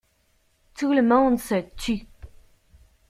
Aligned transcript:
Tout 0.73 0.93
le 0.93 1.03
monde 1.03 1.37
se 1.37 1.61
tut. 1.77 2.07